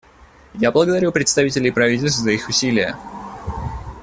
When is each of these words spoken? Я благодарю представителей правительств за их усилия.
Я 0.55 0.71
благодарю 0.71 1.11
представителей 1.11 1.69
правительств 1.69 2.17
за 2.21 2.31
их 2.31 2.49
усилия. 2.49 2.97